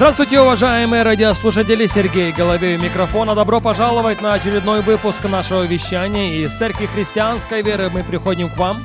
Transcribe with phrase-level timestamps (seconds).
[0.00, 1.86] Здравствуйте, уважаемые радиослушатели!
[1.86, 3.34] Сергей Головей микрофона.
[3.34, 6.36] Добро пожаловать на очередной выпуск нашего вещания.
[6.36, 8.82] И из Церкви Христианской Веры мы приходим к вам.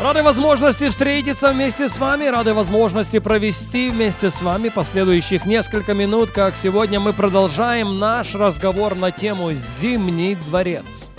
[0.00, 6.30] Рады возможности встретиться вместе с вами, рады возможности провести вместе с вами последующих несколько минут,
[6.30, 11.10] как сегодня мы продолжаем наш разговор на тему «Зимний дворец».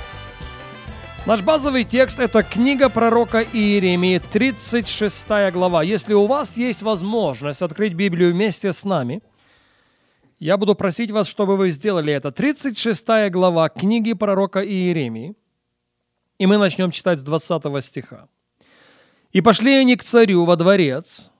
[1.25, 5.81] Наш базовый текст– это книга пророка Иеремии, 36 глава.
[5.81, 9.23] Если у вас есть возможность открыть Библию вместе с нами,
[10.37, 12.31] я буду просить вас, чтобы вы сделали это.
[12.31, 15.33] 36 глава книги пророка Иеремии.
[16.37, 18.27] И мы начнем читать с 20 стиха.
[19.31, 21.31] «И пошли они к царю во дворец,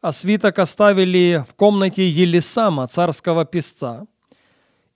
[0.00, 4.06] а свиток оставили в комнате Елисама, царского писца,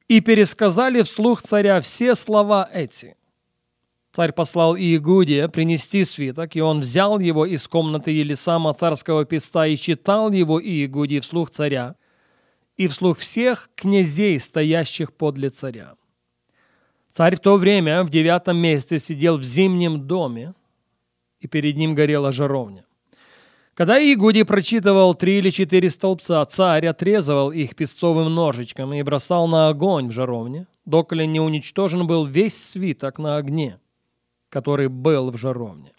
[0.09, 3.17] и пересказали вслух царя все слова эти.
[4.12, 9.77] Царь послал Иегудия принести свиток, и он взял его из комнаты Елисама, царского писца, и
[9.77, 11.94] читал его Иегудий вслух царя
[12.77, 15.94] и вслух всех князей, стоящих подле царя.
[17.08, 20.55] Царь в то время в девятом месяце сидел в зимнем доме,
[21.39, 22.84] и перед ним горела жаровня.
[23.74, 29.69] Когда Иегудий прочитывал три или четыре столбца, царь отрезывал их песцовым ножичком и бросал на
[29.69, 33.78] огонь в жаровне, доколе не уничтожен был весь свиток на огне
[34.51, 35.93] который был в жаровне.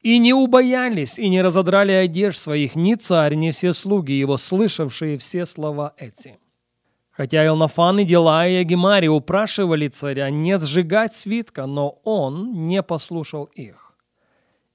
[0.00, 5.16] И не убоялись, и не разодрали одежд своих ни царь, ни все слуги его, слышавшие
[5.18, 6.38] все слова эти.
[7.12, 13.44] Хотя Илнафан и Дела и Агимари упрашивали царя не сжигать свитка, но он не послушал
[13.44, 13.94] их.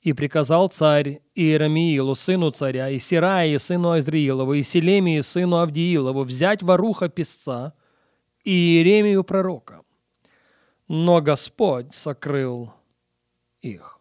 [0.01, 6.63] И приказал царь Иеремиилу, сыну царя, и Сираи, сыну Азриилову, и Селемии, сыну Авдиилову, взять
[6.63, 7.73] воруха писца
[8.45, 9.81] и Иеремию пророка.
[10.87, 12.71] Но Господь сокрыл
[13.71, 13.99] их.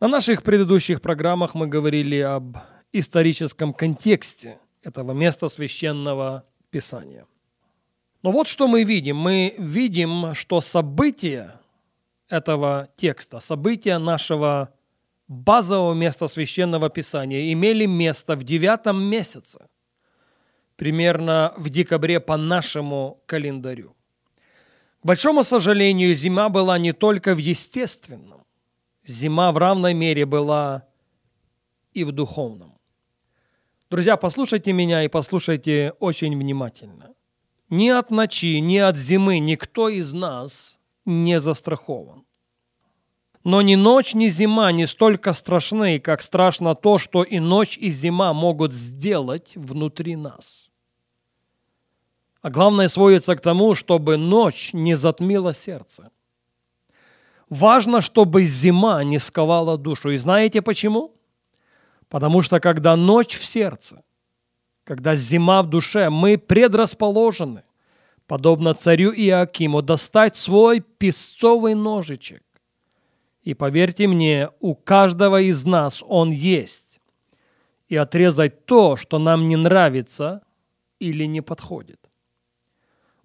[0.00, 2.58] На наших предыдущих программах мы говорили об
[2.92, 7.26] историческом контексте этого места священного писания.
[8.22, 9.16] Но вот что мы видим.
[9.16, 11.60] Мы видим, что события
[12.28, 14.72] этого текста, события нашего
[15.28, 19.68] базового места священного писания имели место в девятом месяце,
[20.76, 23.94] примерно в декабре по нашему календарю.
[25.02, 28.35] К большому сожалению, зима была не только в естественном,
[29.06, 30.86] Зима в равной мере была
[31.92, 32.76] и в духовном.
[33.88, 37.14] Друзья, послушайте меня и послушайте очень внимательно.
[37.70, 42.24] Ни от ночи, ни от зимы никто из нас не застрахован.
[43.44, 47.90] Но ни ночь, ни зима не столько страшны, как страшно то, что и ночь, и
[47.90, 50.68] зима могут сделать внутри нас.
[52.42, 56.10] А главное сводится к тому, чтобы ночь не затмила сердце.
[57.48, 60.10] Важно, чтобы зима не сковала душу.
[60.10, 61.14] И знаете почему?
[62.08, 64.02] Потому что когда ночь в сердце,
[64.84, 67.62] когда зима в душе, мы предрасположены,
[68.26, 72.42] подобно царю Иакиму, достать свой песцовый ножичек.
[73.42, 77.00] И поверьте мне, у каждого из нас он есть.
[77.88, 80.42] И отрезать то, что нам не нравится
[80.98, 82.05] или не подходит.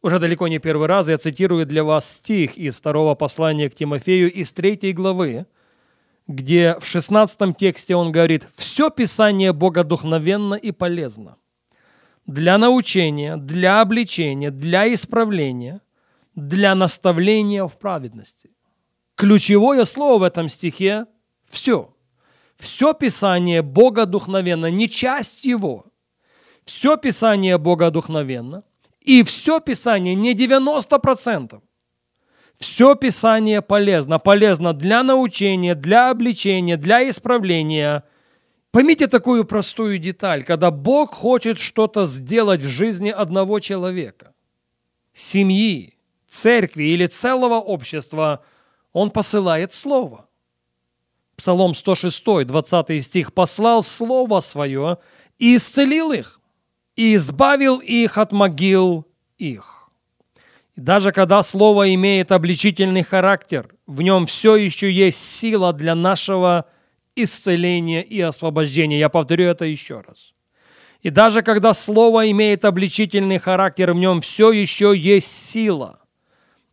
[0.01, 4.31] Уже далеко не первый раз я цитирую для вас стих из второго послания к Тимофею
[4.31, 5.45] из третьей главы,
[6.27, 11.37] где в 16 тексте он говорит «Все Писание богодухновенно и полезно
[12.25, 15.81] для научения, для обличения, для исправления,
[16.35, 18.49] для наставления в праведности».
[19.15, 21.05] Ключевое слово в этом стихе–
[21.49, 21.93] «все».
[22.57, 25.85] Все Писание богодухновенно, не часть его.
[26.63, 28.63] Все Писание богодухновенно–
[29.01, 31.61] и все Писание не 90%.
[32.59, 34.19] Все Писание полезно.
[34.19, 38.03] Полезно для научения, для обличения, для исправления.
[38.71, 44.33] Поймите такую простую деталь, когда Бог хочет что-то сделать в жизни одного человека,
[45.13, 48.45] семьи, церкви или целого общества,
[48.93, 50.29] Он посылает Слово.
[51.35, 54.99] Псалом 106, 20 стих, «Послал Слово Свое
[55.39, 56.40] и исцелил их,
[57.01, 59.07] и избавил их от могил
[59.39, 59.89] их.
[60.75, 66.67] И даже когда слово имеет обличительный характер, в нем все еще есть сила для нашего
[67.15, 68.99] исцеления и освобождения.
[68.99, 70.33] Я повторю это еще раз.
[71.01, 76.01] И даже когда слово имеет обличительный характер, в нем все еще есть сила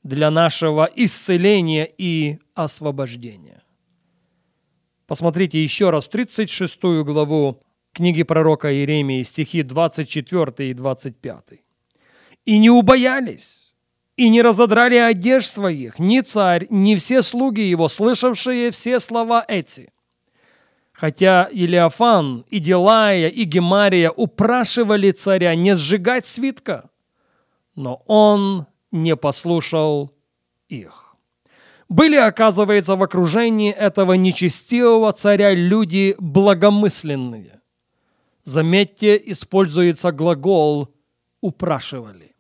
[0.03, 3.63] для нашего исцеления и освобождения.
[5.07, 11.45] Посмотрите еще раз 36 главу книги пророка Иеремии, стихи 24 и 25.
[12.45, 13.69] «И не убоялись,
[14.19, 19.93] и не разодрали одежд своих, ни царь, ни все слуги его, слышавшие все слова эти.
[20.93, 26.91] Хотя Илиафан, и Делая, и Гемария упрашивали царя не сжигать свитка,
[27.77, 30.11] но он не послушал
[30.69, 31.15] их.
[31.89, 37.58] Были, оказывается, в окружении этого нечестивого царя люди благомысленные.
[38.49, 40.89] Заметьте, используется глагол
[41.43, 42.35] «упрашивали».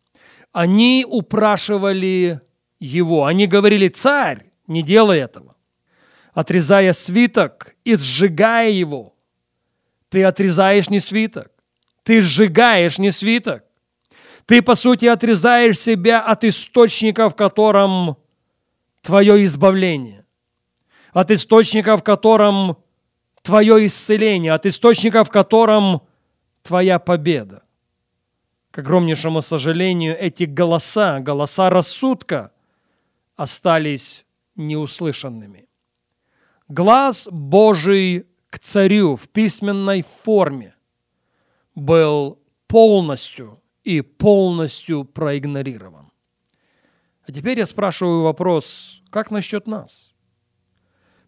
[0.52, 2.40] Они упрашивали
[2.80, 3.26] его.
[3.26, 5.54] Они говорили, царь, не делай этого.
[6.32, 9.16] Отрезая свиток и сжигая его,
[10.08, 11.50] ты отрезаешь не свиток,
[12.04, 13.64] ты сжигаешь не свиток.
[14.46, 18.16] Ты, по сути, отрезаешь себя от источника, в котором
[19.02, 20.24] твое избавление,
[21.12, 22.78] от источника, в котором
[23.48, 26.02] твое исцеление, от источника, в котором
[26.62, 27.62] твоя победа.
[28.70, 32.52] К огромнейшему сожалению, эти голоса, голоса рассудка
[33.36, 35.66] остались неуслышанными.
[36.68, 40.74] Глаз Божий к царю в письменной форме
[41.74, 46.12] был полностью и полностью проигнорирован.
[47.26, 50.07] А теперь я спрашиваю вопрос, как насчет нас?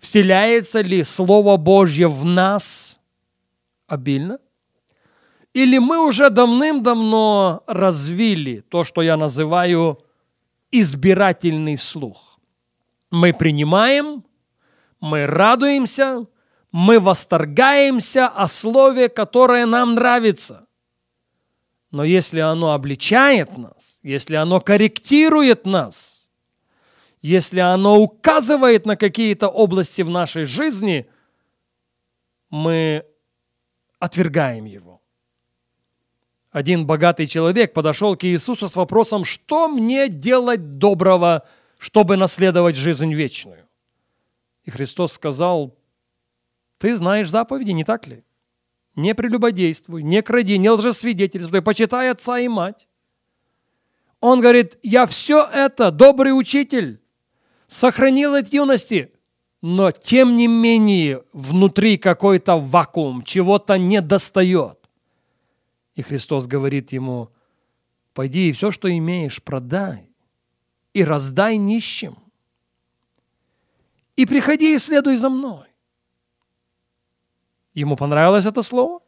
[0.01, 2.99] Вселяется ли Слово Божье в нас
[3.87, 4.39] обильно?
[5.53, 9.99] Или мы уже давным-давно развили то, что я называю
[10.71, 12.39] избирательный слух?
[13.11, 14.25] Мы принимаем,
[15.01, 16.27] мы радуемся,
[16.73, 20.67] мы восторгаемся о слове, которое нам нравится–
[21.91, 26.10] но если оно обличает нас, если оно корректирует нас,
[27.21, 31.09] если оно указывает на какие-то области в нашей жизни,
[32.49, 33.05] мы
[33.99, 35.01] отвергаем его.
[36.51, 41.47] Один богатый человек подошел к Иисусу с вопросом, что мне делать доброго,
[41.79, 43.69] чтобы наследовать жизнь вечную?
[44.65, 45.79] И Христос сказал,
[46.79, 48.25] ты знаешь заповеди, не так ли?
[49.01, 52.87] не прелюбодействуй, не кради, не лжесвидетельствуй, почитай отца и мать.
[54.21, 57.01] Он говорит, я все это, добрый учитель,
[57.71, 59.13] сохранил от юности,
[59.63, 64.79] но тем не менее внутри какой-то вакуум, чего-то не достает.
[65.95, 67.31] И Христос говорит ему,
[68.13, 70.09] пойди и все, что имеешь, продай
[70.93, 72.19] и раздай нищим.
[74.17, 75.69] И приходи и следуй за мной.
[77.73, 79.01] Ему понравилось это слово?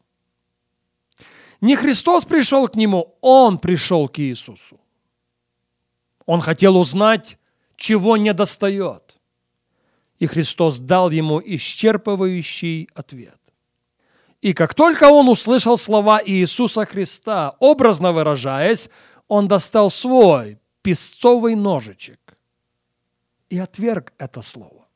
[1.61, 4.79] Не Христос пришел к нему, он пришел к Иисусу.
[6.27, 7.39] Он хотел узнать,
[7.77, 9.19] чего не достает.
[10.19, 13.39] И Христос дал ему исчерпывающий ответ.
[14.41, 18.91] И как только он услышал слова Иисуса Христа, образно выражаясь,
[19.29, 22.19] он достал свой песцовый ножичек
[23.53, 24.89] и отверг это слово.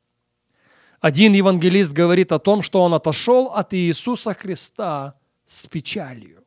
[1.00, 5.14] Один евангелист говорит о том, что он отошел от Иисуса Христа
[5.44, 6.42] с печалью.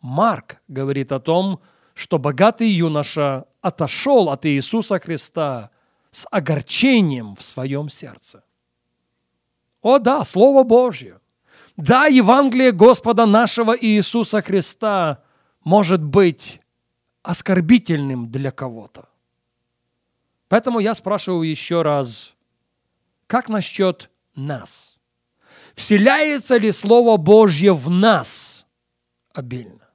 [0.00, 1.60] Марк говорит о том,
[1.94, 5.70] что богатый юноша отошел от Иисуса Христа
[6.10, 8.44] с огорчением в своем сердце.
[9.80, 11.20] О да, Слово Божье.
[11.76, 15.22] Да, Евангелие Господа нашего Иисуса Христа
[15.64, 16.60] может быть
[17.22, 19.08] оскорбительным для кого-то.
[20.48, 22.34] Поэтому я спрашиваю еще раз,
[23.26, 24.98] как насчет нас?
[25.74, 28.66] Вселяется ли Слово Божье в нас
[29.32, 29.88] обильно?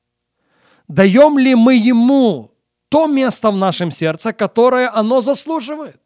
[0.88, 2.57] Даем ли мы Ему
[2.90, 6.02] то место в нашем сердце, которое оно заслуживает?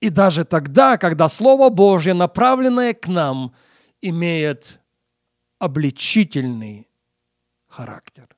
[0.00, 3.52] И даже тогда, когда Слово Божье, направленное к нам,
[4.00, 4.80] имеет
[5.58, 6.88] обличительный
[7.66, 8.28] характер.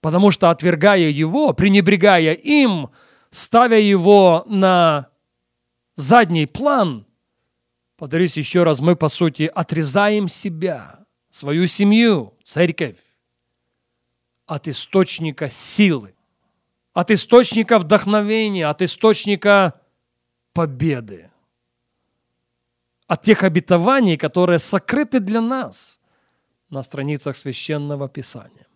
[0.00, 2.90] Потому что, отвергая его, пренебрегая им,
[3.30, 5.08] ставя его на
[5.96, 7.06] задний план,
[7.96, 12.96] повторюсь еще раз, мы, по сути, отрезаем себя, свою семью, церковь
[14.50, 16.12] от источника силы,
[16.92, 19.80] от источника вдохновения, от источника
[20.52, 21.30] победы,
[23.06, 26.00] от тех обетований, которые сокрыты для нас
[26.68, 28.66] на страницах Священного Писания.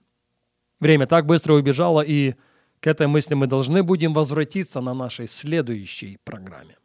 [0.79, 2.35] Время так быстро убежало, и
[2.79, 6.77] к этой мысли мы должны будем возвратиться на нашей следующей программе.